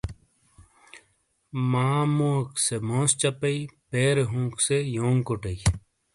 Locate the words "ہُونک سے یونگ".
4.31-5.19